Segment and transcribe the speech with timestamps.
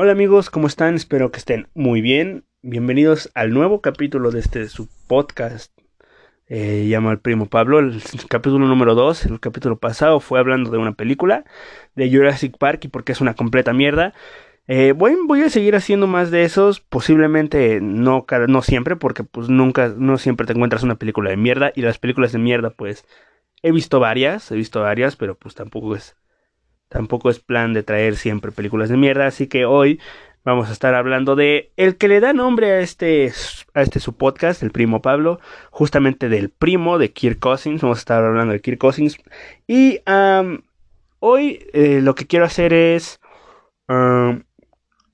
[0.00, 0.94] Hola amigos, ¿cómo están?
[0.94, 2.44] Espero que estén muy bien.
[2.62, 5.76] Bienvenidos al nuevo capítulo de este su podcast.
[6.46, 9.26] Eh, llama al primo Pablo, el capítulo número 2.
[9.26, 11.42] El capítulo pasado fue hablando de una película
[11.96, 14.14] de Jurassic Park y porque es una completa mierda.
[14.68, 19.48] Eh, voy, voy, a seguir haciendo más de esos, posiblemente no, no siempre, porque pues
[19.48, 23.04] nunca, no siempre te encuentras una película de mierda y las películas de mierda pues
[23.64, 26.14] he visto varias, he visto varias, pero pues tampoco es
[26.88, 30.00] Tampoco es plan de traer siempre películas de mierda, así que hoy
[30.44, 33.30] vamos a estar hablando de el que le da nombre a este
[33.74, 38.00] a este su podcast, el primo Pablo, justamente del primo de Kirk Cousins, vamos a
[38.00, 39.18] estar hablando de Kirk Cousins.
[39.66, 40.00] Y
[41.20, 43.20] hoy eh, lo que quiero hacer es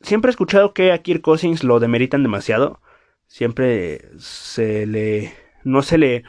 [0.00, 2.80] siempre he escuchado que a Kirk Cousins lo demeritan demasiado,
[3.26, 5.32] siempre se le
[5.64, 6.24] no se le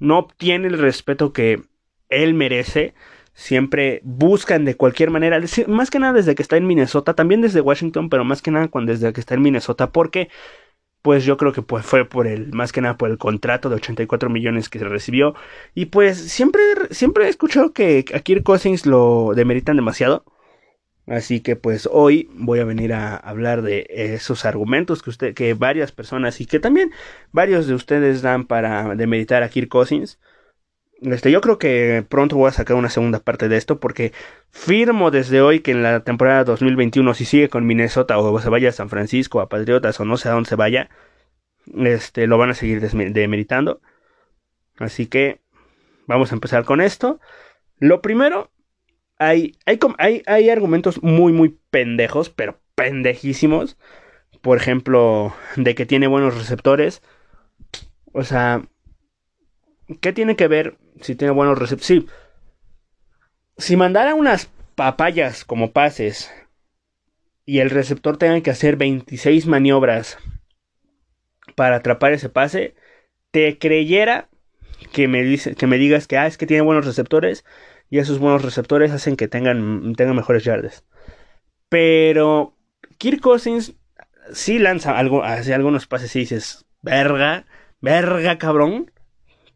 [0.00, 1.62] no obtiene el respeto que
[2.08, 2.94] él merece
[3.38, 7.60] siempre buscan de cualquier manera, más que nada desde que está en Minnesota, también desde
[7.60, 10.28] Washington, pero más que nada desde que está en Minnesota, porque
[11.02, 13.76] pues yo creo que pues, fue por el, más que nada por el contrato de
[13.76, 15.36] 84 millones que se recibió,
[15.72, 20.24] y pues siempre, siempre he escuchado que a Kirk Cousins lo demeritan demasiado,
[21.06, 25.54] así que pues hoy voy a venir a hablar de esos argumentos que usted, que
[25.54, 26.90] varias personas y que también
[27.30, 30.18] varios de ustedes dan para demeritar a Kirk Cousins,
[31.02, 34.12] este, yo creo que pronto voy a sacar una segunda parte de esto porque
[34.50, 38.70] firmo desde hoy que en la temporada 2021 si sigue con Minnesota o se vaya
[38.70, 40.90] a San Francisco, a Patriotas o no sé a dónde se vaya,
[41.76, 43.80] este, lo van a seguir demeritando.
[44.78, 45.40] Así que
[46.06, 47.20] vamos a empezar con esto.
[47.78, 48.50] Lo primero,
[49.18, 53.76] hay, hay, hay, hay argumentos muy, muy pendejos, pero pendejísimos.
[54.40, 57.02] Por ejemplo, de que tiene buenos receptores.
[58.12, 58.62] O sea,
[60.00, 62.04] ¿qué tiene que ver si tiene buenos receptores.
[63.56, 66.32] Si mandara unas papayas como pases
[67.44, 70.18] y el receptor tenga que hacer 26 maniobras
[71.56, 72.74] para atrapar ese pase,
[73.30, 74.28] te creyera
[74.92, 77.44] que me, dice, que me digas que, ah, es que tiene buenos receptores
[77.90, 80.84] y esos buenos receptores hacen que tengan, tengan mejores yardas.
[81.68, 82.54] Pero
[82.98, 83.74] Kirk Cousins
[84.32, 87.46] sí lanza algo, hace algunos pases y dices, verga,
[87.80, 88.90] verga cabrón.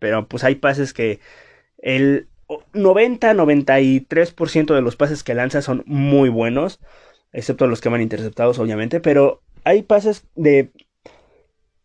[0.02, 1.20] Pero pues hay pases que
[1.78, 6.80] el 90-93% de los pases que lanza son muy buenos,
[7.32, 10.72] excepto los que van interceptados, obviamente, pero hay pases de...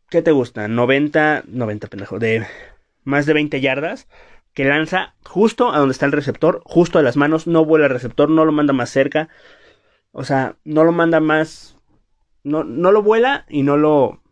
[0.09, 0.67] ¿Qué te gusta?
[0.67, 2.47] 90, 90 pendejo, de
[3.03, 4.07] más de 20 yardas
[4.55, 7.91] que lanza justo a donde está el receptor, justo a las manos, no vuela el
[7.91, 9.29] receptor, no lo manda más cerca,
[10.11, 11.77] o sea, no lo manda más,
[12.43, 14.23] no, no lo vuela y no lo,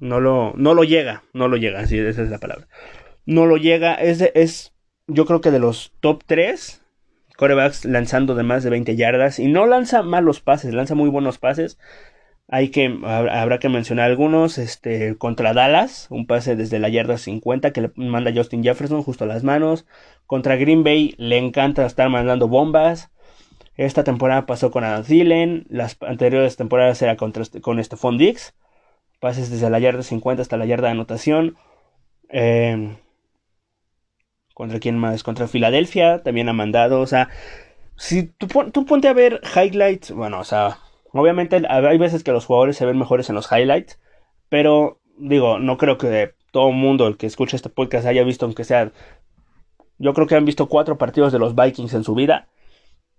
[0.00, 2.66] no lo, no lo llega, no lo llega, así esa es la palabra
[3.26, 3.94] no lo llega.
[3.94, 4.72] Es, es
[5.06, 6.82] yo creo que de los top 3
[7.36, 9.38] corebacks lanzando de más de 20 yardas.
[9.38, 11.78] Y no lanza malos pases, lanza muy buenos pases.
[12.48, 14.56] Hay que, habrá que mencionar algunos.
[14.56, 19.24] Este, contra Dallas, un pase desde la yarda 50 que le manda Justin Jefferson justo
[19.24, 19.84] a las manos.
[20.26, 23.10] Contra Green Bay le encanta estar mandando bombas.
[23.76, 25.66] Esta temporada pasó con Adam Thielen.
[25.68, 28.54] Las anteriores temporadas era contra, este, con Stephon Dix.
[29.20, 31.56] Pases desde la yarda 50 hasta la yarda de anotación.
[32.28, 32.96] Eh,
[34.54, 35.22] ¿Contra quién más?
[35.22, 37.00] Contra Filadelfia también ha mandado.
[37.00, 37.28] O sea,
[37.96, 40.78] si tú, tú ponte a ver highlights, bueno, o sea,
[41.12, 43.98] obviamente hay veces que los jugadores se ven mejores en los highlights,
[44.48, 48.46] pero digo, no creo que todo el mundo el que escucha este podcast haya visto,
[48.46, 48.92] aunque sea,
[49.98, 52.48] yo creo que han visto cuatro partidos de los Vikings en su vida,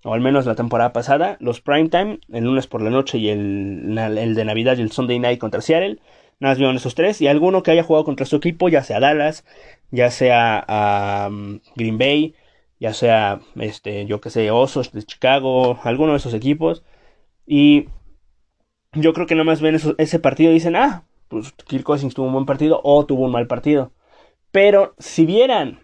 [0.04, 3.98] o al menos la temporada pasada, los primetime, el lunes por la noche y el,
[3.98, 6.00] el de Navidad y el Sunday Night contra Seattle.
[6.40, 7.22] Nada más vieron esos tres.
[7.22, 9.44] Y alguno que haya jugado contra su equipo, ya sea Dallas,
[9.92, 11.30] ya sea
[11.76, 12.36] Green Bay,
[12.80, 16.84] ya sea, este, yo que sé, Osos de Chicago, alguno de esos equipos.
[17.46, 17.88] Y
[18.94, 22.28] yo creo que nada más ven ese partido y dicen, ah, pues Kirk Cousins tuvo
[22.28, 23.92] un buen partido o tuvo un mal partido.
[24.52, 25.80] Pero si vieran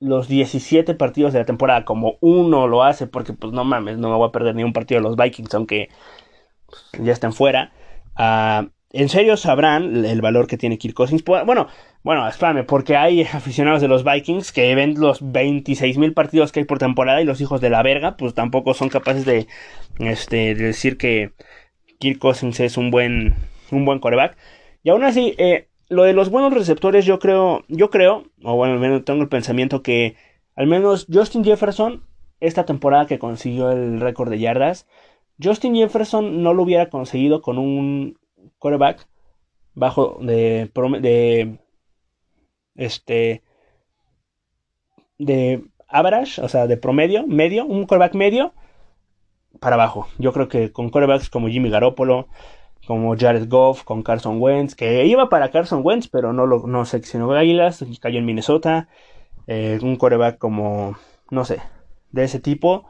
[0.00, 4.08] los 17 partidos de la temporada como uno lo hace, porque pues no mames, no
[4.08, 5.90] me voy a perder ni un partido de los Vikings, aunque
[6.66, 7.72] pues, ya estén fuera.
[8.18, 11.24] Uh, en serio sabrán el valor que tiene Kirk Cousins.
[11.24, 11.68] Bueno,
[12.02, 16.66] bueno, espérame, porque hay aficionados de los Vikings que ven los 26.000 partidos que hay
[16.66, 19.46] por temporada y los hijos de la verga, pues tampoco son capaces de,
[20.00, 21.32] este, decir que
[21.98, 23.34] Kirk Cousins es un buen,
[23.70, 24.36] un buen coreback.
[24.82, 28.74] Y aún así, eh, lo de los buenos receptores, yo creo, yo creo, o bueno,
[28.74, 30.16] al menos tengo el pensamiento que
[30.56, 32.06] al menos Justin Jefferson,
[32.38, 34.86] esta temporada que consiguió el récord de yardas,
[35.42, 38.18] Justin Jefferson no lo hubiera conseguido con un
[38.58, 39.08] quarterback
[39.74, 40.70] bajo de,
[41.00, 41.58] de
[42.76, 43.42] este
[45.18, 48.54] de average, o sea, de promedio, medio, un quarterback medio
[49.58, 50.08] para abajo.
[50.18, 52.28] Yo creo que con corebacks como Jimmy Garoppolo,
[52.86, 56.84] como Jared Goff, con Carson Wentz, que iba para Carson Wentz, pero no lo no
[56.84, 58.88] seccionó Águilas, cayó en Minnesota.
[59.46, 60.96] Eh, un coreback como,
[61.30, 61.60] no sé,
[62.12, 62.86] de ese tipo,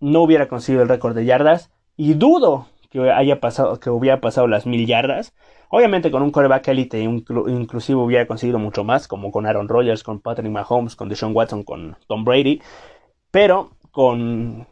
[0.00, 1.70] no hubiera conseguido el récord de yardas.
[1.96, 5.34] Y dudo que haya pasado, que hubiera pasado las mil yardas.
[5.68, 10.20] Obviamente con un coreback elite inclusive hubiera conseguido mucho más, como con Aaron Rodgers, con
[10.20, 12.60] Patrick Mahomes, con Deshaun Watson, con Tom Brady.
[13.30, 14.66] Pero con,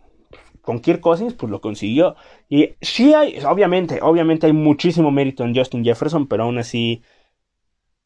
[0.65, 2.17] con Kirk Cousins, pues lo consiguió.
[2.49, 7.03] Y sí hay, obviamente, obviamente hay muchísimo mérito en Justin Jefferson, pero aún así,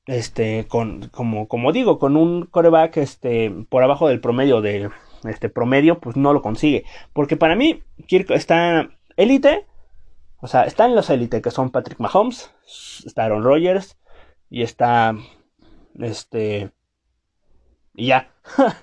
[0.06, 4.90] este, con, como, como digo, con un coreback, este, por abajo del promedio de,
[5.24, 6.84] este, promedio, pues no lo consigue.
[7.12, 9.66] Porque para mí, Kirk está élite,
[10.40, 12.52] o sea, están los élite que son Patrick Mahomes,
[13.06, 13.98] está Aaron Rodgers
[14.50, 15.14] y está
[15.98, 16.70] este
[17.94, 18.30] y ya.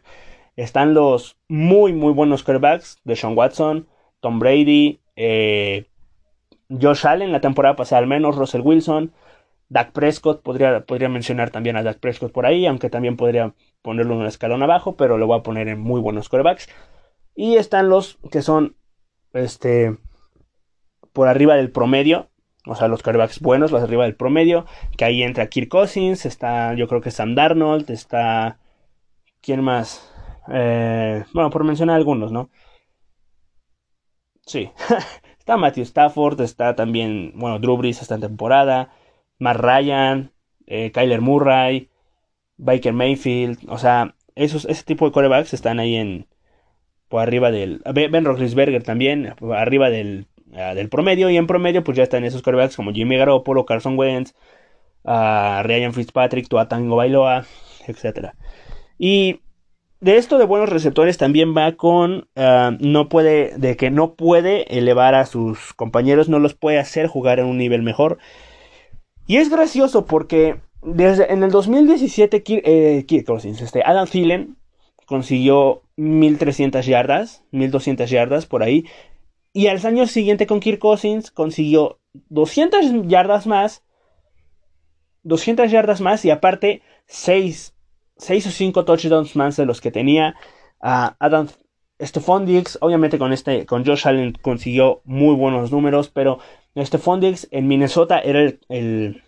[0.55, 3.87] están los muy muy buenos quarterbacks de Sean Watson,
[4.19, 5.85] Tom Brady, eh,
[6.69, 9.11] Josh Allen la temporada pasada al menos, Russell Wilson,
[9.69, 14.15] Dak Prescott, podría, podría mencionar también a Dak Prescott por ahí, aunque también podría ponerlo
[14.15, 16.69] un escalón abajo, pero lo voy a poner en muy buenos quarterbacks.
[17.35, 18.75] Y están los que son
[19.33, 19.97] este
[21.13, 22.29] por arriba del promedio,
[22.65, 24.65] o sea, los quarterbacks buenos, los arriba del promedio,
[24.97, 28.59] que ahí entra Kirk Cousins, está, yo creo que Sam Darnold, está,
[29.41, 30.14] ¿quién más?
[30.49, 32.49] Eh, bueno, por mencionar algunos, ¿no?
[34.45, 34.71] Sí,
[35.39, 38.91] está Matthew Stafford, está también, bueno, Drew Brees está en temporada,
[39.39, 40.31] Matt Ryan,
[40.67, 41.89] eh, Kyler Murray,
[42.57, 46.27] Baker Mayfield, o sea, esos, ese tipo de quarterbacks están ahí en,
[47.09, 50.27] por arriba del, Ben Roethlisberger también, arriba del
[50.75, 51.29] del promedio.
[51.29, 54.33] Y en promedio, pues ya están esos quarterbacks como Jimmy Garoppolo, Carson Wentz,
[55.03, 57.45] uh, Ryan Fitzpatrick, Tuatango Bailoa,
[57.87, 58.33] etc.
[58.97, 59.41] Y
[60.05, 65.15] de esto de buenos receptores también va con no puede, de que no puede elevar
[65.15, 68.19] a sus compañeros, no los puede hacer jugar en un nivel mejor.
[69.25, 74.57] Y es gracioso porque desde en el 2017 eh, este, Adam Thielen
[75.07, 78.85] consiguió 1300 yardas, 1200 yardas por ahí,
[79.53, 81.97] y al año siguiente con Kirk Cousins consiguió
[82.29, 83.81] 200 yardas más.
[85.23, 87.74] 200 yardas más y aparte 6,
[88.17, 90.35] 6 o 5 touchdowns más de los que tenía
[90.81, 91.47] uh, Adam
[92.01, 92.77] Stephon Diggs.
[92.81, 96.39] Obviamente con, este, con Josh Allen consiguió muy buenos números, pero
[96.77, 99.23] Stephon Diggs en Minnesota era el,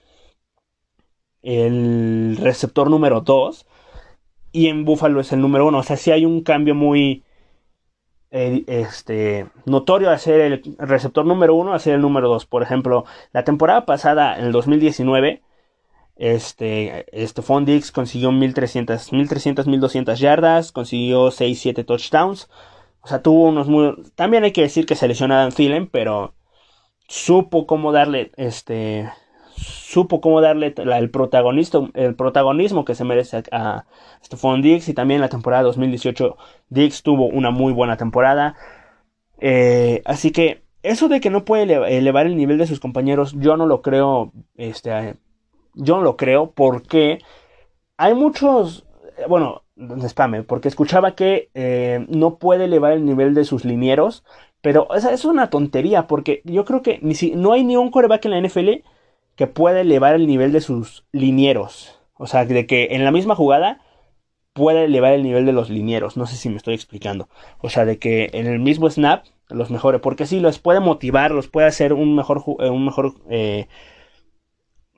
[1.41, 3.65] el, receptor número 2
[4.51, 5.77] y en Buffalo es el número 1.
[5.77, 7.23] O sea, sí hay un cambio muy
[8.29, 12.45] este, notorio a ser el receptor número uno a ser el número dos.
[12.45, 15.41] Por ejemplo, la temporada pasada, en el 2019,
[16.17, 22.49] este, este Fondix consiguió 1300, 1300, 1200 yardas, consiguió 6, 7 touchdowns.
[23.01, 23.95] O sea, tuvo unos muy...
[24.15, 26.33] También hay que decir que se lesionó a Dan pero
[27.07, 29.09] supo cómo darle este
[29.57, 33.85] supo cómo darle el, protagonista, el protagonismo que se merece a,
[34.23, 36.37] Stephon Diggs y también la temporada 2018
[36.69, 38.55] Diggs tuvo una muy buena temporada.
[39.39, 41.63] Eh, así que eso de que no puede
[41.97, 45.15] elevar el nivel de sus compañeros, yo no lo creo, este,
[45.77, 47.19] yo no lo creo porque
[47.97, 48.85] hay muchos,
[49.27, 49.63] bueno,
[50.03, 54.23] espame, porque escuchaba que eh, no puede elevar el nivel de sus linieros,
[54.61, 57.91] pero esa es una tontería porque yo creo que ni si, no hay ni un
[57.91, 58.83] coreback en la NFL
[59.35, 61.99] que puede elevar el nivel de sus linieros.
[62.15, 63.81] O sea, de que en la misma jugada
[64.53, 66.17] puede elevar el nivel de los linieros.
[66.17, 67.29] No sé si me estoy explicando.
[67.59, 69.99] O sea, de que en el mismo snap los mejore.
[69.99, 73.67] Porque sí, los puede motivar, los puede hacer un mejor, eh, un mejor eh,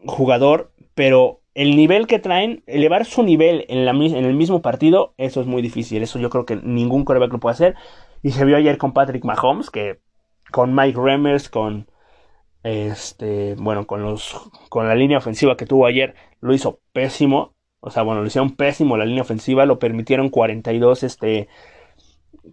[0.05, 0.71] jugador.
[0.95, 5.41] Pero el nivel que traen, elevar su nivel en, la, en, el mismo partido, eso
[5.41, 6.01] es muy difícil.
[6.03, 7.75] Eso yo creo que ningún coreback lo puede hacer.
[8.21, 9.99] Y se vio ayer con Patrick Mahomes, que
[10.51, 11.87] con Mike Remmers, con
[12.63, 14.35] este, bueno, con los
[14.69, 18.55] con la línea ofensiva que tuvo ayer lo hizo pésimo, o sea, bueno, lo hicieron
[18.55, 21.47] pésimo la línea ofensiva, lo permitieron 42 este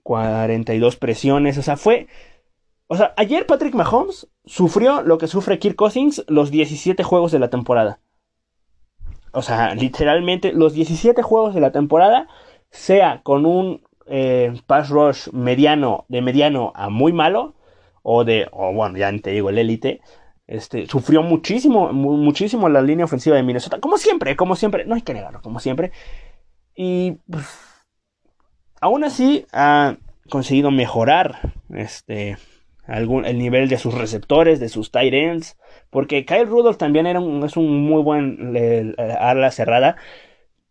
[0.03, 2.07] 42 presiones, o sea, fue
[2.89, 7.39] o sea, ayer Patrick Mahomes sufrió lo que sufre Kirk Cousins los 17 juegos de
[7.39, 8.01] la temporada.
[9.33, 12.29] O sea, literalmente los 17 juegos de la temporada,
[12.71, 17.55] sea con un eh, pass rush mediano, de mediano a muy malo,
[18.03, 20.01] o de, o bueno, ya te digo, el élite,
[20.47, 25.03] este, sufrió muchísimo, muchísimo la línea ofensiva de Minnesota, como siempre, como siempre, no hay
[25.03, 25.91] que negarlo, como siempre.
[26.75, 27.47] Y pues,
[28.81, 29.97] aún así ha
[30.31, 32.37] conseguido mejorar este,
[32.87, 35.59] algún, el nivel de sus receptores, de sus tight ends,
[35.91, 39.97] porque Kyle Rudolph también era un, es un muy buen ala cerrada,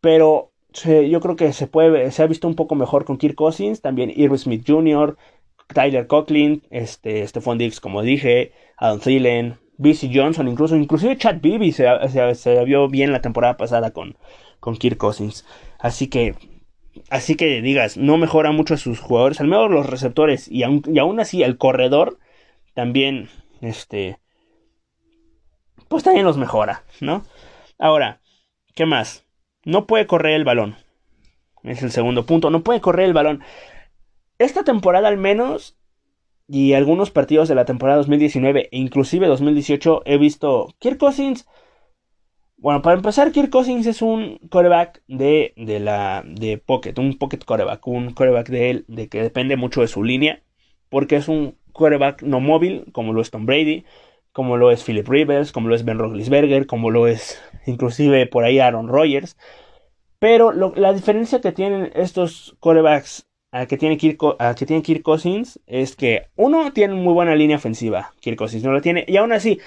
[0.01, 0.51] pero
[0.84, 4.12] yo creo que se puede, se ha visto un poco mejor con Kirk Cousins, también
[4.15, 5.17] Irving Smith Jr.,
[5.74, 11.72] Tyler Coughlin, este, Stephon Diggs, como dije, Adam Thielen, BC Johnson, incluso, inclusive Chad Beebe
[11.72, 11.86] se,
[12.36, 14.17] se, vio bien la temporada pasada con,
[14.60, 15.45] con Kirk Cousins.
[15.79, 16.36] Así que,
[17.10, 20.82] así que digas, no mejora mucho a sus jugadores, al menos los receptores, y aún,
[20.88, 22.20] y aún así el corredor
[22.74, 23.30] también,
[23.62, 24.20] este,
[25.88, 27.24] pues también los mejora, ¿no?
[27.78, 28.22] Ahora,
[28.74, 29.25] ¿qué más?
[29.64, 30.75] No puede correr el balón.
[31.64, 33.42] Es el segundo punto, no puede correr el balón.
[34.38, 35.78] Esta temporada al menos
[36.48, 41.48] y algunos partidos de la temporada 2019 e inclusive 2018 he visto Kirk Cousins.
[42.65, 47.38] Bueno, para empezar, Kirk Cousins es un coreback de, de la de pocket, un pocket
[47.45, 50.41] coreback, un coreback de él de que depende mucho de su línea,
[50.89, 53.86] porque es un coreback no móvil, como lo es Tom Brady,
[54.31, 58.45] como lo es Philip Rivers, como lo es Ben Roethlisberger, como lo es inclusive por
[58.45, 59.38] ahí Aaron Rodgers.
[60.17, 64.17] Pero la diferencia que tienen estos corebacks a que tiene Kirk,
[64.57, 68.72] que tiene Kirk Cousins es que uno tiene muy buena línea ofensiva, Kirk Cousins no
[68.72, 69.60] lo tiene, y aún así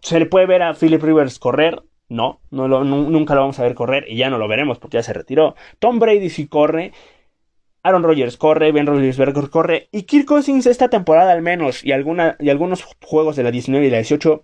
[0.00, 4.04] se le puede ver a Philip Rivers correr, no, nunca lo vamos a ver correr
[4.08, 5.54] y ya no lo veremos porque ya se retiró.
[5.78, 6.92] Tom Brady sí corre,
[7.82, 12.50] Aaron Rodgers corre, Ben Roethlisberger corre y Kirk Cousins esta temporada al menos y, y
[12.50, 14.42] algunos juegos de la 19 y la 18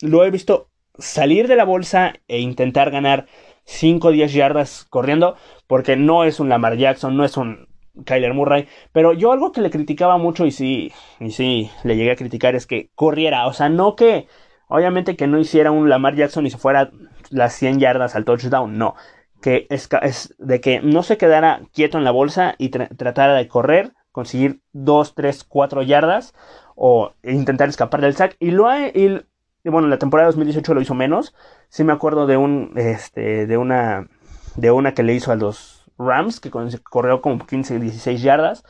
[0.00, 0.68] lo he visto
[0.98, 3.26] salir de la bolsa e intentar ganar
[3.64, 7.68] 5 o 10 yardas corriendo porque no es un Lamar Jackson, no es un
[8.04, 8.66] Kyler Murray.
[8.92, 12.54] Pero yo algo que le criticaba mucho y sí, y sí, le llegué a criticar
[12.54, 13.46] es que corriera.
[13.46, 14.26] O sea, no que,
[14.74, 16.90] obviamente que no hiciera un Lamar Jackson y se fuera
[17.30, 18.94] las 100 yardas al touchdown, no.
[19.40, 23.92] Que es, de que no se quedara quieto en la bolsa y tratara de correr,
[24.10, 26.34] conseguir 2, 3, 4 yardas
[26.74, 28.36] o intentar escapar del sack.
[28.40, 29.20] Y lo ha, y,
[29.64, 31.34] bueno, la temporada 2018 lo hizo menos.
[31.68, 34.08] Sí me acuerdo de un, este, de una,
[34.56, 38.64] de una que le hizo a los Rams, que corrió como 15, 16 yardas,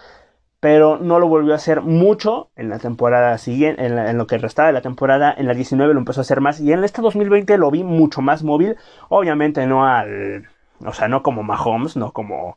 [0.65, 4.69] pero no lo volvió a hacer mucho en la temporada siguiente, en, lo que restaba
[4.69, 7.59] de la temporada, en la 19 lo empezó a hacer más, y en esta 2020
[7.59, 8.79] lo vi mucho más móvil,
[9.11, 10.49] obviamente no al,
[10.83, 12.57] o sea, no como Mahomes, no como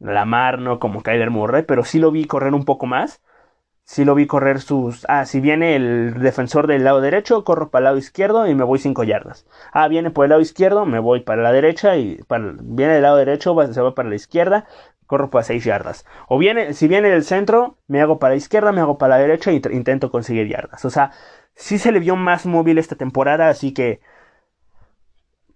[0.00, 3.22] Lamar, no como Kyler Murray, pero sí lo vi correr un poco más,
[3.88, 5.06] sí lo vi correr sus...
[5.08, 8.64] Ah, si viene el defensor del lado derecho, corro para el lado izquierdo y me
[8.64, 9.46] voy 5 yardas.
[9.72, 12.52] Ah, viene por el lado izquierdo, me voy para la derecha y para...
[12.60, 14.66] viene del lado derecho, se va para la izquierda,
[15.08, 16.06] corro para 6 yardas.
[16.28, 19.22] O viene, si viene del centro, me hago para la izquierda, me hago para la
[19.22, 20.84] derecha y intento conseguir yardas.
[20.84, 21.10] O sea,
[21.54, 24.00] sí se le vio más móvil esta temporada, así que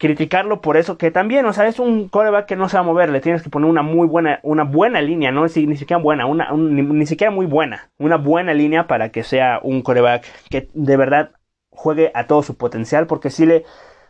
[0.02, 2.84] criticarlo por eso, que también, o sea, es un coreback que no se va a
[2.84, 6.02] mover, le tienes que poner una muy buena, una buena línea, no es ni siquiera
[6.02, 10.68] buena, una, ni, siquiera muy buena, una buena línea para que sea un coreback que
[10.74, 11.30] de verdad
[11.70, 13.64] juegue a todo su potencial, porque si le,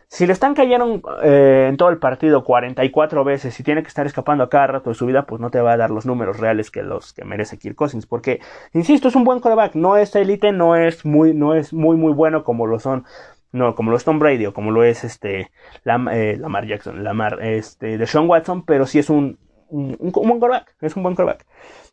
[0.07, 4.05] si le están cayendo eh, en todo el partido 44 veces y tiene que estar
[4.05, 6.39] escapando a cada rato de su vida, pues no te va a dar los números
[6.39, 8.39] reales que los que merece Kirk Cousins, porque,
[8.73, 12.13] insisto, es un buen coreback, no es élite, no es muy, no es muy, muy
[12.13, 13.05] bueno como lo son
[13.53, 15.51] no como lo es Tom Brady o como lo es este
[15.85, 19.37] eh, Lamar Jackson, Lamar este de Sean Watson, pero sí es un,
[19.69, 21.45] un, buen quarterback, es un buen quarterback.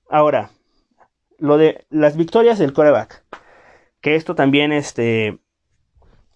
[0.09, 0.51] Ahora,
[1.39, 3.25] lo de las victorias del quarterback,
[4.01, 5.39] que esto también este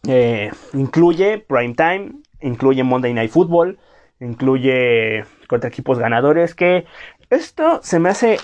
[0.07, 3.79] eh, incluye prime time, incluye Monday Night Football,
[4.21, 6.85] incluye contra equipos ganadores, que
[7.31, 8.39] esto se me hace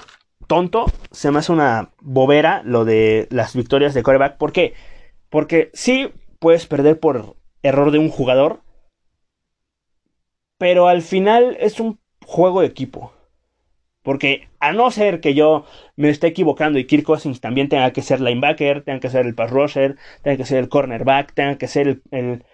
[0.46, 4.74] tonto, se me hace una bobera lo de las victorias de quarterback, ¿por qué?
[5.28, 8.60] Porque sí, puedes perder por error de un jugador.
[10.58, 13.12] Pero al final es un juego de equipo.
[14.02, 15.64] Porque a no ser que yo
[15.96, 19.34] me esté equivocando y Kirk Cousins también tenga que ser linebacker, tenga que ser el
[19.34, 22.44] pass rusher, tenga que ser el cornerback, tenga que ser el,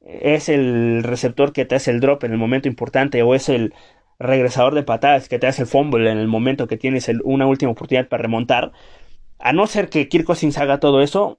[0.00, 3.74] es el receptor que te hace el drop en el momento importante o es el
[4.18, 7.72] regresador de patadas que te hace el fumble en el momento que tienes una última
[7.72, 8.72] oportunidad para remontar.
[9.38, 11.38] A no ser que Kirk Cousins haga todo eso,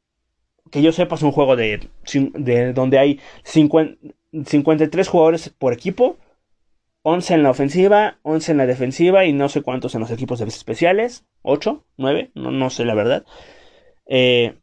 [0.71, 1.89] que yo sepa, es un juego de,
[2.33, 6.17] de donde hay 53 jugadores por equipo,
[7.09, 10.41] 11 en la ofensiva, 11 en la defensiva y no sé cuántos en los equipos
[10.41, 13.25] especiales, 8, 9, no, no sé la verdad.
[14.07, 14.57] Eh,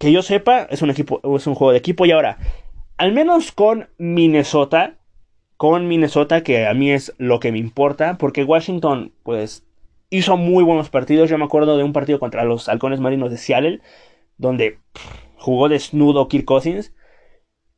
[0.00, 2.38] que yo sepa, es un, equipo, es un juego de equipo y ahora,
[2.96, 4.96] al menos con Minnesota,
[5.56, 9.64] con Minnesota, que a mí es lo que me importa, porque Washington, pues,
[10.10, 11.30] hizo muy buenos partidos.
[11.30, 13.80] Yo me acuerdo de un partido contra los halcones marinos de Seattle,
[14.36, 14.80] donde
[15.36, 16.92] jugó desnudo Kirk Cousins.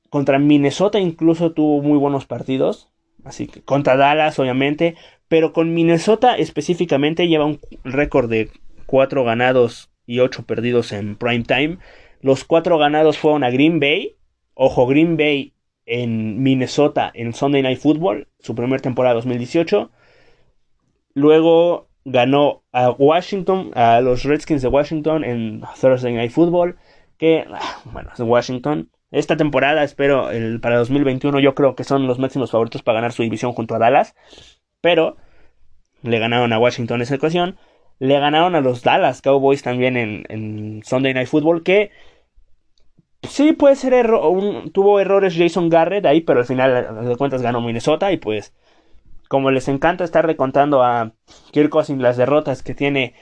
[0.09, 2.91] Contra Minnesota incluso tuvo muy buenos partidos.
[3.27, 4.97] Así que contra Dallas, obviamente.
[5.29, 8.51] Pero con Minnesota específicamente lleva un récord de
[8.87, 11.79] 4 ganados y 8 perdidos en prime time.
[12.21, 14.17] Los 4 ganados fueron a Green Bay.
[14.55, 15.53] Ojo, Green Bay
[15.85, 19.91] en Minnesota en Sunday Night Football, su primera temporada 2018.
[21.15, 26.77] Luego ganó a Washington, a los Redskins de Washington en Thursday Night Football,
[27.19, 28.91] que, ah, bueno, es Washington.
[29.11, 33.13] Esta temporada, espero, el, para 2021 yo creo que son los máximos favoritos para ganar
[33.13, 34.15] su división junto a Dallas,
[34.81, 35.17] pero
[36.03, 37.57] le ganaron a Washington esa ocasión.
[37.99, 41.91] Le ganaron a los Dallas Cowboys también en, Sunday Night Football, que
[43.23, 47.61] sí puede ser error, tuvo errores Jason Garrett ahí, pero al final de cuentas ganó
[47.61, 48.53] Minnesota y pues
[49.29, 51.13] como les encanta estar recontando a
[51.53, 53.15] Kirk Cousins las derrotas que tiene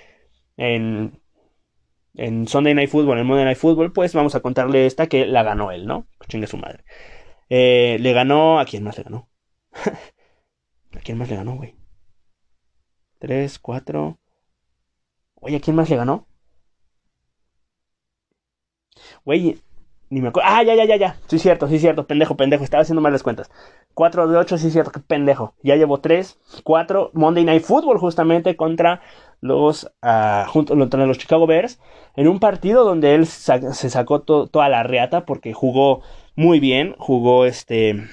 [0.56, 1.20] en,
[2.14, 5.42] en Sunday Night Football, en Monday Night Football, pues vamos a contarle esta que la
[5.42, 6.06] ganó él, ¿no?
[6.28, 6.84] Chingue su madre.
[7.48, 8.58] Eh, le ganó.
[8.60, 9.28] ¿A quién más le ganó?
[10.96, 11.74] ¿A quién más le ganó, güey?
[13.18, 14.18] Tres, cuatro.
[15.40, 16.26] Oye, ¿a quién más le ganó?
[19.24, 19.58] Güey,
[20.14, 20.48] ni me acuerdo.
[20.48, 21.16] Ah, ya, ya, ya, ya.
[21.26, 22.06] Sí, cierto, sí, cierto.
[22.06, 22.62] Pendejo, pendejo.
[22.62, 23.50] Estaba haciendo malas cuentas.
[23.94, 24.92] 4 de 8, sí, cierto.
[24.92, 25.54] Qué pendejo.
[25.64, 27.10] Ya llevo 3, 4.
[27.14, 29.00] Monday Night Football, justamente contra
[29.40, 31.80] los, uh, junto, contra los Chicago Bears.
[32.14, 36.02] En un partido donde él se sacó toda la reata porque jugó
[36.36, 36.94] muy bien.
[36.96, 37.90] Jugó este.
[37.90, 38.06] Él,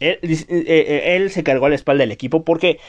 [0.00, 2.80] eh, eh, él se cargó a la espalda del equipo porque.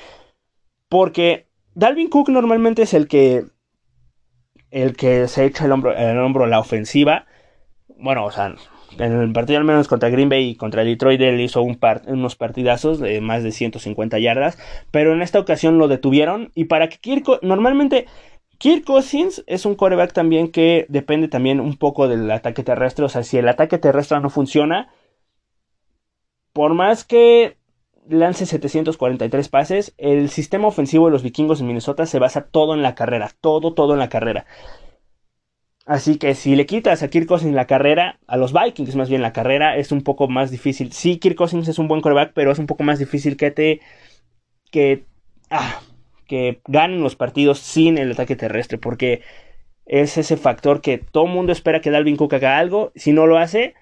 [0.88, 3.44] Porque Dalvin Cook normalmente es el que
[4.72, 7.26] el que se echa el hombro, el hombro la ofensiva.
[8.00, 8.56] Bueno, o sea,
[8.98, 12.36] en el partido al menos contra Green Bay y contra Detroit él hizo un unos
[12.36, 14.58] partidazos de más de 150 yardas,
[14.92, 18.06] pero en esta ocasión lo detuvieron y para que Kirk normalmente
[18.58, 23.10] Kirk Cousins es un coreback también que depende también un poco del ataque terrestre, o
[23.10, 24.90] sea, si el ataque terrestre no funciona,
[26.54, 27.58] por más que
[28.10, 29.94] lance 743 pases.
[29.98, 33.32] El sistema ofensivo de los vikingos en Minnesota se basa todo en la carrera.
[33.42, 34.46] Todo, todo en la carrera.
[35.88, 39.22] Así que si le quitas a Kirk Cousins la carrera, a los Vikings más bien
[39.22, 40.92] la carrera, es un poco más difícil.
[40.92, 43.80] Sí, Kirk Cousins es un buen coreback, pero es un poco más difícil que te.
[44.70, 45.06] que.
[45.50, 45.80] Ah,
[46.28, 48.78] que ganen los partidos sin el ataque terrestre.
[48.78, 49.22] Porque
[49.86, 52.92] es ese factor que todo mundo espera que Dalvin Cook haga algo.
[52.96, 53.74] Si no lo hace,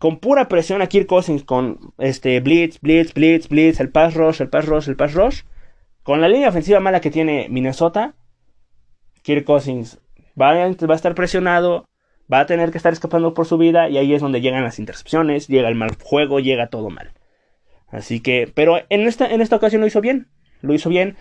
[0.00, 4.40] con pura presión a Kirk Cousins, con este blitz, blitz, blitz, blitz, el pass rush,
[4.42, 5.42] el pass rush, el pass rush.
[6.02, 8.16] Con la línea ofensiva mala que tiene Minnesota,
[9.22, 10.00] Kirk Cousins
[10.40, 11.88] va a, estar presionado,
[12.32, 14.78] va a tener que estar escapando por su vida y ahí es donde llegan las
[14.78, 17.12] intercepciones, llega el mal juego, llega todo mal.
[17.88, 20.28] Así que, pero en esta, en esta ocasión lo hizo bien,
[20.60, 21.16] lo hizo bien,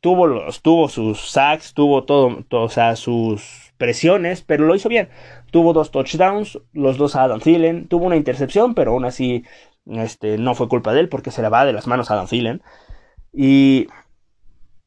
[0.00, 5.08] tuvo, los, tuvo sus sacks, tuvo todo, o sea, sus presiones, pero lo hizo bien.
[5.50, 7.88] Tuvo dos touchdowns, los dos a Adam Thielen.
[7.88, 9.44] Tuvo una intercepción, pero aún así
[9.86, 12.26] este, no fue culpa de él porque se le va de las manos a Adam
[12.26, 12.62] Thielen.
[13.32, 13.86] Y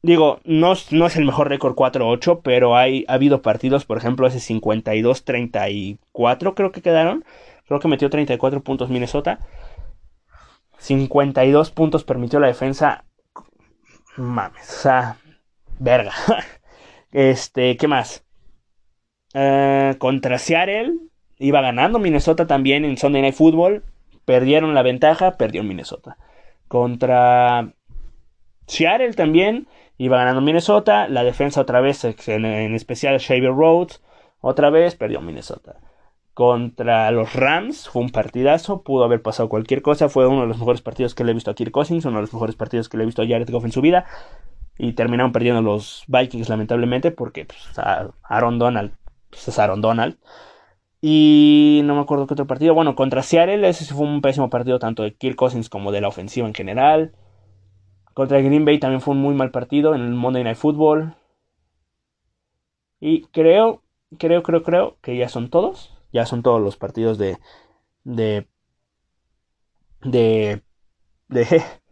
[0.02, 4.26] digo, no, no es el mejor récord 4-8, pero hay, ha habido partidos, por ejemplo,
[4.26, 7.24] ese 52-34 creo que quedaron.
[7.66, 9.38] Creo que metió 34 puntos Minnesota.
[10.78, 13.04] 52 puntos permitió la defensa.
[14.16, 15.16] Mames, o sea,
[15.78, 16.12] verga.
[17.12, 18.24] Este, ¿qué más?
[19.34, 20.94] Eh, contra Seattle
[21.38, 23.84] iba ganando Minnesota también en Sunday Night Football.
[24.24, 26.16] Perdieron la ventaja, perdió Minnesota.
[26.68, 27.74] Contra
[28.66, 29.68] Seattle también
[30.04, 31.08] iba ganando Minnesota.
[31.08, 34.02] La defensa otra vez, en, especial Shaver Rhodes,
[34.40, 35.76] otra vez perdió Minnesota.
[36.34, 40.08] Contra los Rams fue un partidazo, pudo haber pasado cualquier cosa.
[40.08, 42.22] Fue uno de los mejores partidos que le he visto a Kirk Cousins, uno de
[42.22, 44.06] los mejores partidos que le he visto a Jared Goff en su vida.
[44.78, 47.60] Y terminaron perdiendo los Vikings, lamentablemente, porque pues,
[48.22, 48.92] Aaron Donald
[49.56, 50.16] Aaron Donald.
[51.00, 52.74] Y no me acuerdo qué otro partido.
[52.74, 56.08] Bueno, contra Seattle, ese fue un pésimo partido tanto de Kirk Cousins como de la
[56.08, 57.12] ofensiva en general.
[58.14, 61.14] Contra Green Bay también fue un muy mal partido en el Monday Night Football.
[63.00, 63.82] Y creo,
[64.18, 65.94] creo, creo, creo que ya son todos.
[66.12, 67.38] Ya son todos los partidos de.
[68.04, 68.46] de.
[70.02, 70.62] de.
[71.28, 71.62] de.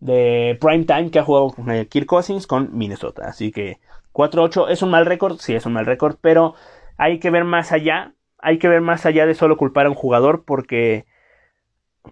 [0.00, 1.54] de prime time que ha jugado
[1.88, 3.26] Kirk Cousins con Minnesota.
[3.26, 3.80] Así que
[4.12, 6.54] 4-8 es un mal récord, sí es un mal récord, pero
[6.98, 9.94] hay que ver más allá, hay que ver más allá de solo culpar a un
[9.94, 11.06] jugador porque,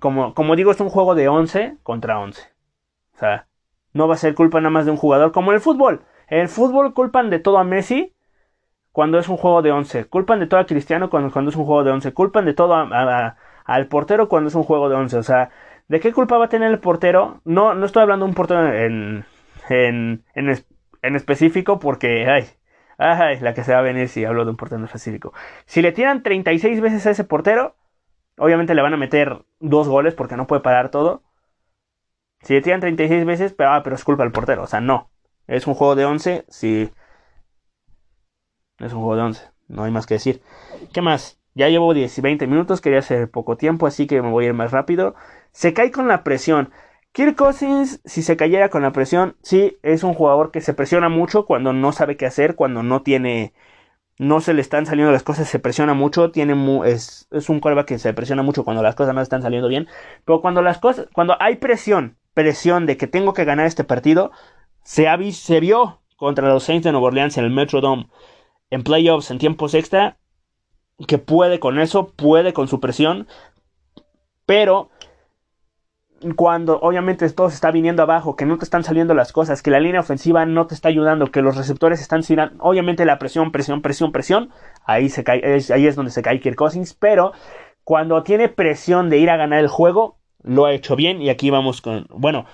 [0.00, 2.42] como, como digo, es un juego de 11 contra 11.
[3.14, 3.46] O sea,
[3.92, 6.02] no va a ser culpa nada más de un jugador como en el fútbol.
[6.28, 8.14] En el fútbol culpan de todo a Messi
[8.92, 10.06] cuando es un juego de 11.
[10.06, 12.12] Culpan de todo a Cristiano cuando, es un juego de 11.
[12.14, 15.16] Culpan de todo al portero cuando es un juego de 11.
[15.18, 15.50] O sea,
[15.88, 17.40] ¿de qué culpa va a tener el portero?
[17.44, 19.24] No, no estoy hablando de un portero en,
[19.68, 20.64] en, en,
[21.02, 22.46] en específico porque, ay,
[22.98, 25.32] Ay, la que se va a venir si hablo de un portero específico.
[25.66, 27.74] Si le tiran 36 veces a ese portero,
[28.38, 31.22] obviamente le van a meter dos goles porque no puede parar todo.
[32.42, 34.62] Si le tiran 36 veces, pero, ah, pero es culpa del portero.
[34.62, 35.10] O sea, no.
[35.46, 36.44] Es un juego de 11.
[36.48, 36.90] Si.
[38.78, 39.50] Es un juego de 11.
[39.68, 40.42] No hay más que decir.
[40.92, 41.40] ¿Qué más?
[41.54, 42.80] Ya llevo 10 y 20 minutos.
[42.80, 45.14] Quería hacer poco tiempo, así que me voy a ir más rápido.
[45.52, 46.70] Se cae con la presión.
[47.12, 51.10] Kirk Cousins, si se cayera con la presión, sí, es un jugador que se presiona
[51.10, 53.52] mucho cuando no sabe qué hacer, cuando no tiene,
[54.18, 56.54] no se le están saliendo las cosas, se presiona mucho, tiene
[56.86, 59.88] es, es un coreback que se presiona mucho cuando las cosas no están saliendo bien,
[60.24, 64.32] pero cuando las cosas, cuando hay presión, presión de que tengo que ganar este partido,
[64.82, 68.08] se, se vio contra los Saints de Nueva Orleans en el Metrodome
[68.70, 70.16] en playoffs en tiempos extra,
[71.06, 73.28] que puede con eso, puede con su presión,
[74.46, 74.90] pero
[76.36, 79.70] cuando obviamente todo se está viniendo abajo, que no te están saliendo las cosas, que
[79.70, 83.52] la línea ofensiva no te está ayudando, que los receptores están sin obviamente la presión,
[83.52, 84.50] presión, presión, presión,
[84.84, 87.32] ahí se cae, ahí es donde se cae Kirk Cousins, pero
[87.84, 91.50] cuando tiene presión de ir a ganar el juego, lo ha hecho bien y aquí
[91.50, 92.46] vamos con, bueno,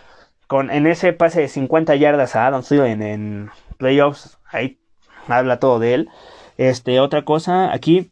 [0.46, 4.78] con en ese pase de 50 yardas a Adam en playoffs, ahí
[5.26, 6.08] habla todo de él.
[6.56, 8.10] Este, otra cosa, aquí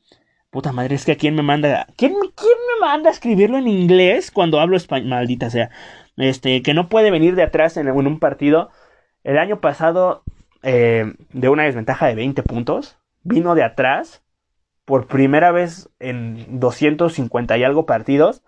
[0.57, 1.87] Puta madre, es que a quién me manda.
[1.97, 5.11] ¿Quién, quién me manda a escribirlo en inglés cuando hablo español?
[5.11, 5.69] Maldita sea.
[6.17, 8.71] Este, que no puede venir de atrás en, un partido.
[9.23, 10.23] El año pasado,
[10.62, 14.23] eh, de una desventaja de 20 puntos, vino de atrás
[14.87, 18.43] por primera vez en 250 y algo partidos.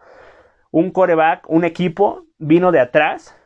[0.71, 3.37] Un coreback, un equipo, vino de atrás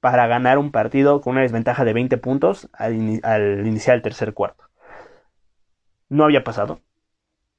[0.00, 2.94] para ganar un partido con una desventaja de 20 puntos al,
[3.66, 4.64] iniciar el tercer cuarto.
[6.08, 6.80] No había pasado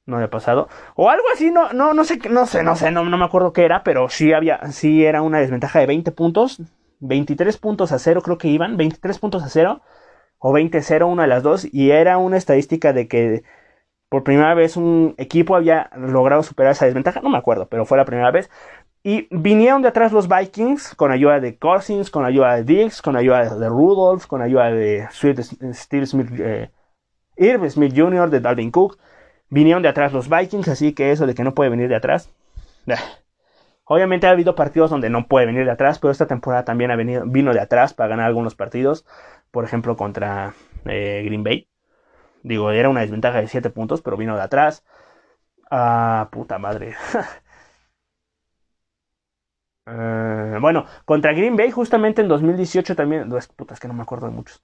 [0.05, 0.67] no había pasado.
[0.95, 3.53] O algo así, no, no, no sé, no sé, no sé, no, no me acuerdo
[3.53, 6.62] qué era, pero sí había, sí era una desventaja de 20 puntos,
[6.99, 9.81] 23 puntos a 0 creo que iban, 23 puntos a 0
[10.39, 13.43] o 20-0, una de las dos, y era una estadística de que
[14.09, 17.97] por primera vez un equipo había logrado superar esa desventaja, no me acuerdo, pero fue
[17.97, 18.49] la primera vez.
[19.05, 23.17] Y vinieron de atrás los Vikings con ayuda de Cousins, con ayuda de Diggs, con
[23.17, 26.71] ayuda de Rudolph, con ayuda de Steve Smith, eh,
[27.35, 28.97] Irv Smith Jr., de Dalvin Cook.
[29.49, 32.33] Vinieron de atrás los Vikings, así que eso de que no puede venir de atrás.
[33.83, 36.95] Obviamente ha habido partidos donde no puede venir de atrás, pero esta temporada también ha
[36.95, 39.05] venido, vino de atrás para ganar algunos partidos.
[39.51, 40.53] Por ejemplo, contra
[40.85, 41.67] eh, Green Bay.
[42.41, 44.85] Digo, era una desventaja de 7 puntos, pero vino de atrás.
[45.69, 46.95] Ah, puta madre.
[49.86, 53.30] Eh, bueno, contra Green Bay, justamente en 2018 también.
[53.56, 54.63] Putas, que no me acuerdo de muchos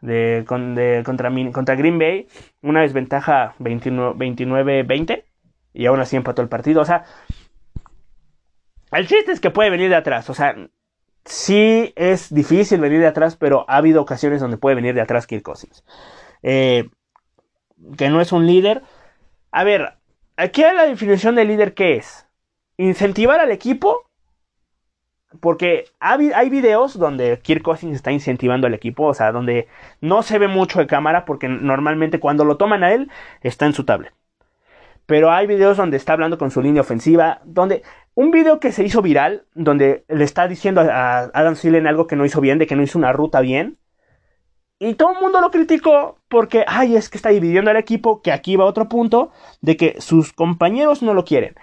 [0.00, 2.26] de, contra, contra Green Bay,
[2.62, 5.24] una desventaja 29-20
[5.72, 6.80] y aún así empató el partido.
[6.80, 7.04] O sea,
[8.92, 10.30] el chiste es que puede venir de atrás.
[10.30, 10.54] O sea,
[11.24, 15.26] sí es difícil venir de atrás, pero ha habido ocasiones donde puede venir de atrás
[15.26, 15.84] Kirk Cousins.
[16.42, 16.88] Eh,
[17.96, 18.82] que no es un líder.
[19.52, 19.98] A ver,
[20.36, 22.26] aquí hay la definición de líder que es
[22.76, 24.09] incentivar al equipo
[25.38, 29.68] porque hay videos donde Kirk Cousins está incentivando al equipo, o sea, donde
[30.00, 33.10] no se ve mucho de cámara porque normalmente cuando lo toman a él
[33.42, 34.12] está en su tablet.
[35.06, 37.82] Pero hay videos donde está hablando con su línea ofensiva, donde
[38.14, 42.16] un video que se hizo viral, donde le está diciendo a Adam Thielen algo que
[42.16, 43.78] no hizo bien, de que no hizo una ruta bien.
[44.78, 48.32] Y todo el mundo lo criticó porque, ay, es que está dividiendo al equipo, que
[48.32, 51.54] aquí va otro punto, de que sus compañeros no lo quieren.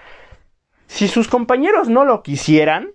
[0.88, 2.92] Si sus compañeros no lo quisieran,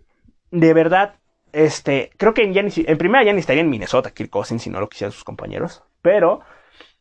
[0.53, 1.15] de verdad,
[1.53, 4.89] este, creo que en, primera ya ni estaría en Minnesota Kirk Cousins si no lo
[4.89, 5.83] quisieran sus compañeros.
[6.03, 6.41] Pero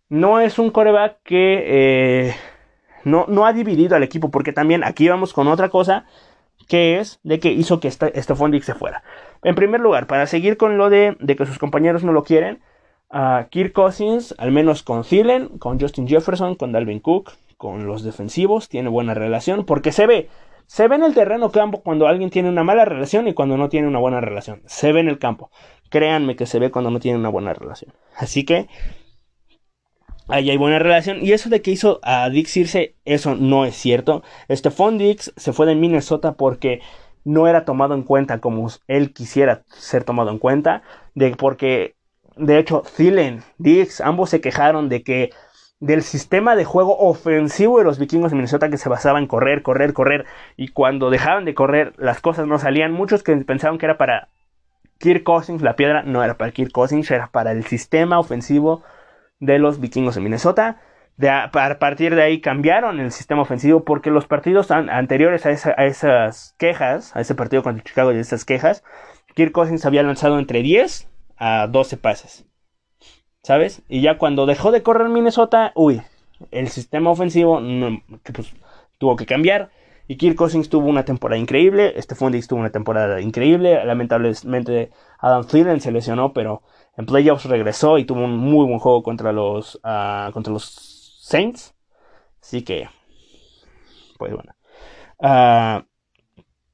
[0.10, 2.36] no es un coreback que eh,
[3.04, 4.32] no, no ha dividido al equipo.
[4.32, 6.06] Porque también aquí vamos con otra cosa
[6.68, 9.04] que es de que hizo que este, este se fuera.
[9.44, 12.62] En primer lugar, para seguir con lo de, de que sus compañeros no lo quieren,
[13.10, 18.04] a Kirk Cousins, al menos con Thielen, con Justin Jefferson, con Dalvin Cook, con los
[18.04, 20.30] defensivos, tiene buena relación porque se ve
[20.72, 23.68] se ve en el terreno campo cuando alguien tiene una mala relación y cuando no
[23.68, 24.62] tiene una buena relación.
[24.68, 25.52] Se ve en el campo.
[25.90, 27.94] Créanme que se ve cuando no tiene una buena relación.
[28.16, 28.70] Así que
[30.30, 31.26] ahí hay buena relación.
[31.26, 34.24] Y eso de que hizo a Dix irse, eso no es cierto.
[34.50, 36.80] Stephon Dix se fue de Minnesota porque
[37.26, 40.84] no era tomado en cuenta como él quisiera ser tomado en cuenta.
[41.16, 41.98] De porque,
[42.38, 45.32] de hecho, Thielen, Dix, ambos se quejaron de que
[45.82, 49.64] del sistema de juego ofensivo de los vikingos de Minnesota que se basaba en correr,
[49.64, 50.26] correr, correr.
[50.56, 52.94] Y cuando dejaban de correr, las cosas no salían.
[52.94, 54.30] Muchos que pensaban que era para
[55.00, 58.84] Kirk Cousins, la piedra no era para Kirk Cousins, era para el sistema ofensivo
[59.40, 60.80] de los vikingos de Minnesota.
[61.18, 65.86] De a, partir de ahí cambiaron el sistema ofensivo porque los partidos anteriores a, a,
[65.86, 68.84] esas quejas, a ese partido contra Chicago y esas quejas,
[69.34, 72.51] Kirk Cousins había lanzado entre 10 a 12 pases.
[73.44, 73.82] ¿Sabes?
[73.90, 76.02] Y ya cuando dejó de correr Minnesota, uy,
[76.52, 77.62] el sistema ofensivo
[78.34, 78.54] pues,
[78.98, 79.72] tuvo que cambiar.
[80.08, 81.94] Y Kirk Cousins tuvo una temporada increíble.
[81.96, 83.84] Este Fundix tuvo una temporada increíble.
[83.86, 86.64] Lamentablemente Adam Thielen se lesionó, pero
[86.98, 91.74] en playoffs regresó y tuvo un muy buen juego contra los, ah, contra los Saints.
[92.42, 92.90] Así que,
[94.18, 94.54] pues bueno.
[95.20, 95.86] Uh,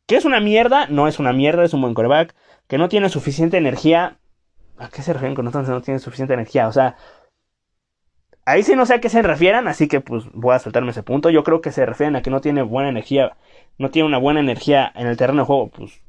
[0.08, 0.88] ¿Qué es una mierda?
[0.88, 2.34] No es una mierda, es un buen coreback.
[2.67, 4.17] que no tiene suficiente energía.
[4.79, 6.67] ¿A qué se refieren con nosotros no tiene suficiente energía?
[6.67, 6.95] O sea,
[8.45, 11.03] ahí sí no sé a qué se refieran, así que pues voy a saltarme ese
[11.03, 11.29] punto.
[11.29, 13.35] Yo creo que se refieren a que no tiene buena energía,
[13.77, 15.69] no tiene una buena energía en el terreno de juego.
[15.69, 16.01] Pues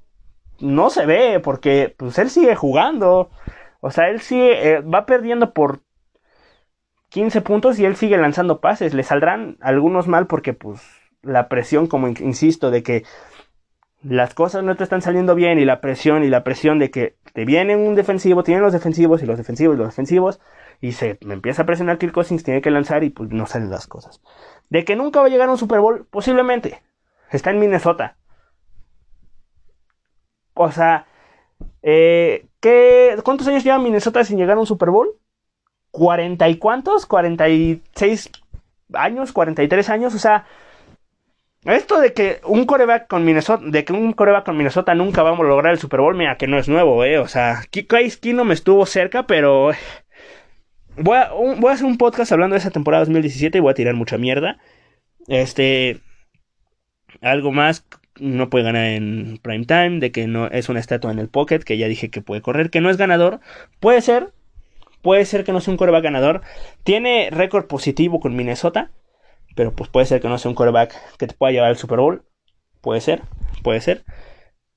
[0.61, 3.31] no se ve, porque pues él sigue jugando.
[3.81, 5.83] O sea, él sigue, eh, va perdiendo por
[7.11, 8.95] 15 puntos y él sigue lanzando pases.
[8.95, 10.81] Le saldrán algunos mal porque pues
[11.23, 13.05] la presión, como insisto, de que
[14.03, 17.17] las cosas no te están saliendo bien y la presión y la presión de que
[17.33, 20.41] te viene un defensivo, tienen los defensivos y los defensivos y los defensivos
[20.81, 23.71] y se me empieza a presionar Kirk Cousins, tiene que lanzar y pues no salen
[23.71, 24.21] las cosas.
[24.71, 26.83] De que nunca va a llegar a un Super Bowl, posiblemente.
[27.31, 28.17] Está en Minnesota.
[30.55, 31.07] O sea,
[31.83, 35.19] eh, ¿qué, ¿cuántos años lleva Minnesota sin llegar a un Super Bowl?
[35.93, 37.09] ¿40 y cuántos?
[37.09, 38.31] ¿46
[38.93, 39.35] años?
[39.35, 40.15] ¿43 años?
[40.15, 40.47] O sea,
[41.73, 45.41] esto de que un coreback con Minnesota, de que un coreback con Minnesota nunca vamos
[45.41, 47.19] a lograr el Super Bowl, mira que no es nuevo, eh.
[47.19, 49.73] O sea, Case me estuvo cerca, pero
[50.97, 53.75] voy a, voy a hacer un podcast hablando de esa temporada 2017 y voy a
[53.75, 54.59] tirar mucha mierda.
[55.27, 56.01] Este,
[57.21, 57.87] algo más,
[58.19, 61.61] no puede ganar en prime time, de que no es una estatua en el pocket,
[61.61, 63.41] que ya dije que puede correr, que no es ganador,
[63.81, 64.33] puede ser,
[65.03, 66.43] puede ser que no sea un coreback ganador,
[66.85, 68.91] tiene récord positivo con Minnesota
[69.59, 71.99] pero pues puede ser que no sea un quarterback que te pueda llevar al Super
[71.99, 72.23] Bowl.
[72.81, 73.23] Puede ser,
[73.65, 74.05] puede ser.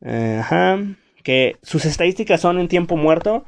[0.04, 0.80] ajá.
[1.24, 3.46] Que sus estadísticas son en tiempo muerto.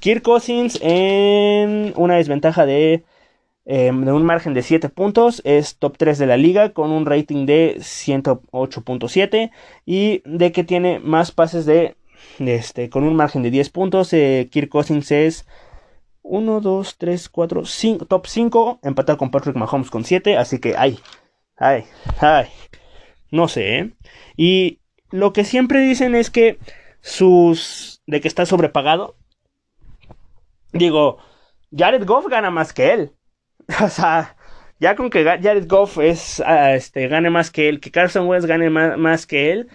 [0.00, 3.02] Kirk Cousins en una desventaja de,
[3.64, 5.40] em, de un margen de 7 puntos.
[5.46, 9.52] Es top 3 de la liga con un rating de 108.7.
[9.86, 11.96] Y de que tiene más pases de,
[12.40, 14.12] este, con un margen de 10 puntos.
[14.12, 15.46] Eh, Kirk Cousins es
[16.22, 20.76] 1, 2, 3, 4, 5, top 5, empatado con Patrick Mahomes con 7, así que
[20.76, 20.98] ay,
[21.56, 21.84] ay,
[22.20, 22.46] ay,
[23.30, 23.90] no sé, ¿eh?
[24.36, 24.80] Y
[25.10, 26.58] lo que siempre dicen es que
[27.00, 29.16] sus, de que está sobrepagado,
[30.72, 31.18] digo,
[31.76, 33.12] Jared Goff gana más que él,
[33.82, 34.36] o sea,
[34.80, 38.46] ya con que Jared Goff es, ah, este, gane más que él, que Carson Wentz
[38.46, 39.68] gane más, más que él,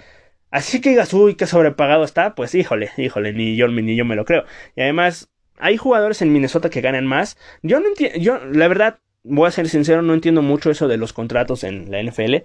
[0.50, 4.16] Así que digas, uy, qué sobrepagado está, pues híjole, híjole, ni yo, ni yo me
[4.16, 4.46] lo creo.
[4.76, 7.38] Y además, hay jugadores en Minnesota que ganan más.
[7.62, 10.98] Yo no entiendo, yo la verdad, voy a ser sincero, no entiendo mucho eso de
[10.98, 12.38] los contratos en la NFL.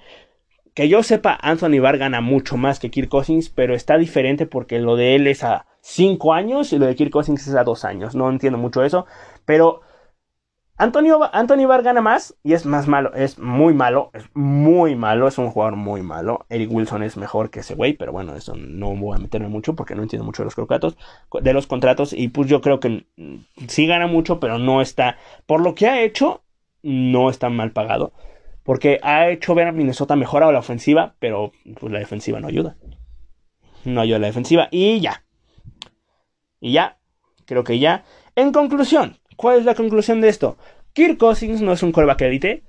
[0.75, 4.79] Que yo sepa, Anthony Barr gana mucho más que Kirk Cousins, pero está diferente porque
[4.79, 7.85] lo de él es a 5 años y lo de Kirk Cousins es a 2
[7.85, 8.15] años.
[8.15, 9.07] No entiendo mucho eso,
[9.45, 9.83] pero
[10.83, 15.29] Antonio, Anthony Barr gana más y es más malo, es muy malo, es muy malo,
[15.29, 16.45] es un jugador muy malo.
[16.49, 19.77] Eric Wilson es mejor que ese güey, pero bueno, eso no voy a meterme mucho
[19.77, 20.97] porque no entiendo mucho de los contratos,
[21.41, 23.07] de los contratos y pues yo creo que
[23.69, 26.43] sí gana mucho, pero no está, por lo que ha hecho,
[26.83, 28.13] no está mal pagado.
[28.65, 32.77] Porque ha hecho ver a Minnesota mejorado la ofensiva, pero pues la defensiva no ayuda.
[33.85, 35.23] No ayuda la defensiva y ya.
[36.59, 36.99] Y ya,
[37.47, 38.03] creo que ya.
[38.35, 40.57] En conclusión, ¿Cuál es la conclusión de esto?
[40.93, 42.63] Kirk Cousins no es un coreback élite.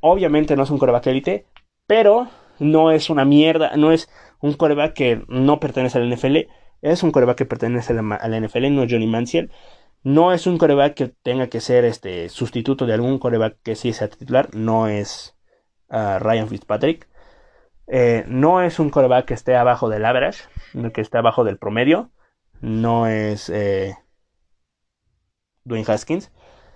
[0.00, 1.44] Obviamente no es un coreback élite.
[1.86, 3.76] Pero no es una mierda.
[3.76, 4.08] No es
[4.40, 6.48] un coreback que no pertenece al NFL.
[6.80, 8.74] Es un coreback que pertenece a la, NFL.
[8.74, 9.50] No Johnny Manziel.
[10.04, 13.92] No es un coreback que tenga que ser este sustituto de algún coreback que sí
[13.92, 14.48] sea titular.
[14.54, 15.36] No es
[15.90, 17.10] ah, Ryan Fitzpatrick.
[17.88, 20.44] Eh, no es un coreback que esté abajo del average.
[20.94, 22.10] Que esté abajo del promedio.
[22.62, 23.50] No es.
[23.50, 23.96] Eh,
[25.66, 26.32] Dwayne Haskins.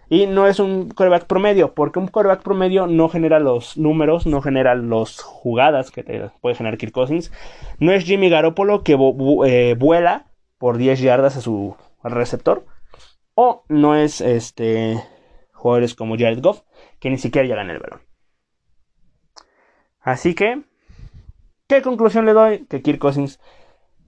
[0.09, 4.43] Y no es un coreback promedio, porque un coreback promedio no genera los números, no
[4.43, 7.33] genera las jugadas que te puede generar Kirk Cousins.
[7.79, 8.99] No es Jimmy Garoppolo que
[9.47, 10.27] eh, vuela
[10.59, 12.67] por 10 yardas a su receptor.
[13.37, 15.01] O no es este
[15.53, 16.63] jugadores como Jared Goff,
[16.99, 18.01] que ni siquiera llegan el balón.
[20.01, 20.63] Así que,
[21.69, 22.67] ¿qué conclusión le doy?
[22.67, 23.39] Que Kirk Cousins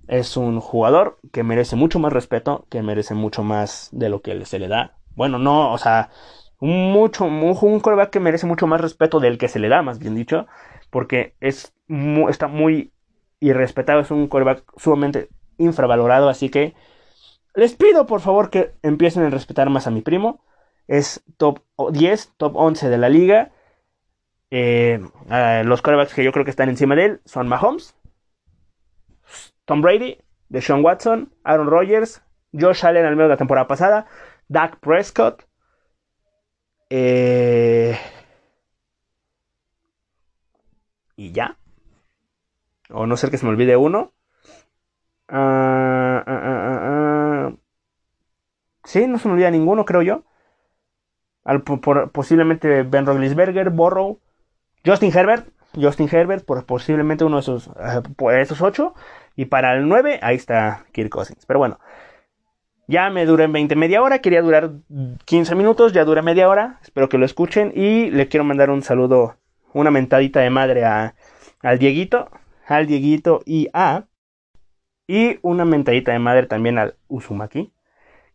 [0.08, 4.44] es un jugador que merece mucho más respeto, que merece mucho más de lo que
[4.44, 4.96] se le da.
[5.14, 6.10] Bueno, no, o sea,
[6.58, 9.98] un, mucho, un, coreback que merece mucho más respeto del que se le da, más
[9.98, 10.46] bien dicho,
[10.90, 11.74] porque es,
[12.28, 12.92] está muy
[13.40, 16.74] irrespetado, es un coreback sumamente infravalorado, así que
[17.54, 20.44] les pido por favor que empiecen a respetar más a mi primo.
[20.88, 21.60] Es top
[21.90, 23.52] 10, top 11 de la liga.
[24.50, 25.00] Eh,
[25.64, 27.94] los corebacks que yo creo que están encima de él son Mahomes,
[29.64, 32.22] Tom Brady, Deshaun Watson, Aaron Rodgers,
[32.52, 34.06] Josh Allen al menos la temporada pasada,
[34.48, 35.44] Dak Prescott,
[36.94, 37.98] eh,
[41.16, 41.56] y ya.
[42.90, 44.12] O no ser que se me olvide uno.
[45.28, 46.22] Ah,
[48.84, 50.24] sí, no se me olvida ninguno, creo yo.
[52.12, 54.20] posiblemente Ben Roethlisberger, Borrow,
[54.84, 55.48] Justin Herbert.
[55.74, 57.70] Justin Herbert, por posiblemente uno de esos,
[58.34, 58.94] esos ocho.
[59.36, 61.46] Y para el 9, ahí está Kirk Cousins.
[61.46, 61.78] Pero bueno,
[62.86, 64.72] ya me duré en 20 media hora, quería durar
[65.24, 68.82] 15 minutos, ya dura media hora, espero que lo escuchen y le quiero mandar un
[68.82, 69.36] saludo,
[69.72, 71.14] una mentadita de madre a,
[71.62, 72.28] al Dieguito,
[72.66, 74.04] al Dieguito y a...
[75.08, 77.72] Y una mentadita de madre también al Uzumaki,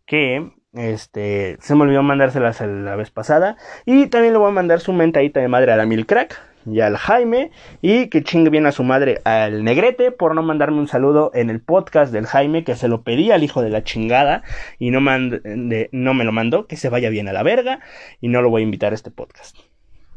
[0.05, 3.57] que este, se me olvidó mandárselas la vez pasada.
[3.85, 6.97] Y también le voy a mandar su mentadita de madre a la Milcrack y al
[6.97, 7.51] Jaime.
[7.81, 11.49] Y que chingue bien a su madre al Negrete por no mandarme un saludo en
[11.49, 14.43] el podcast del Jaime, que se lo pedí al hijo de la chingada
[14.79, 16.67] y no, no me lo mandó.
[16.67, 17.79] Que se vaya bien a la verga
[18.21, 19.57] y no lo voy a invitar a este podcast.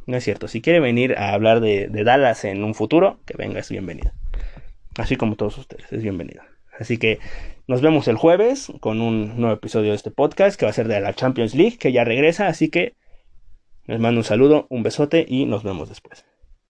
[0.06, 3.36] No es cierto, si quiere venir a hablar de, de Dallas en un futuro, que
[3.36, 4.12] venga, es bienvenido.
[4.98, 6.42] Así como todos ustedes, es bienvenido.
[6.78, 7.18] Así que
[7.68, 10.88] nos vemos el jueves con un nuevo episodio de este podcast que va a ser
[10.88, 12.48] de la Champions League, que ya regresa.
[12.48, 12.94] Así que
[13.86, 16.24] les mando un saludo, un besote y nos vemos después.